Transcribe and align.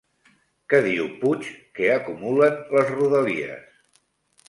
Què 0.73 0.79
diu 0.87 1.09
Puig 1.19 1.51
que 1.81 1.91
acumulen 1.99 2.59
les 2.79 2.93
Rodalies? 2.97 4.05